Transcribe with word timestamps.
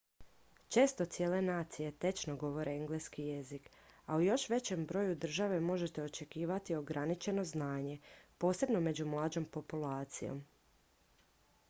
često 0.67 1.05
cijele 1.05 1.41
nacije 1.41 1.91
tečno 1.91 2.35
govore 2.43 2.71
engleski 2.77 3.23
jezik 3.25 3.69
a 4.05 4.15
u 4.17 4.21
još 4.21 4.47
većem 4.53 4.85
broju 4.85 5.15
država 5.25 5.59
možete 5.59 6.03
očekivati 6.03 6.75
ograničeno 6.75 7.43
znanje 7.53 7.99
posebno 8.37 8.79
među 8.79 9.05
mlađom 9.15 9.45
populacijom 9.45 10.43